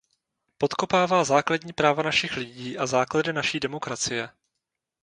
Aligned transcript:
Podkopává 0.57 1.23
základní 1.23 1.73
práva 1.73 2.03
našich 2.03 2.37
lidí 2.37 2.77
a 2.77 2.85
základy 2.85 3.33
naší 3.33 3.59
demokracie. 3.59 4.29